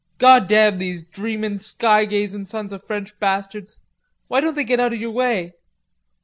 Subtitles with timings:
[0.17, 3.77] "Goddam these dreamin', skygazin' sons of French bastards.
[4.29, 5.53] Why don't they get out of your way?